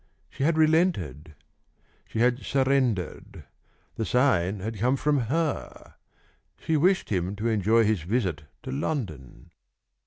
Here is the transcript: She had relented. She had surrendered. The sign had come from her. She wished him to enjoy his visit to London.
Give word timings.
She 0.31 0.41
had 0.41 0.57
relented. 0.57 1.35
She 2.07 2.21
had 2.21 2.39
surrendered. 2.43 3.43
The 3.97 4.03
sign 4.03 4.59
had 4.59 4.79
come 4.79 4.97
from 4.97 5.19
her. 5.29 5.93
She 6.57 6.75
wished 6.75 7.11
him 7.11 7.35
to 7.35 7.47
enjoy 7.49 7.83
his 7.83 8.01
visit 8.01 8.45
to 8.63 8.71
London. 8.71 9.51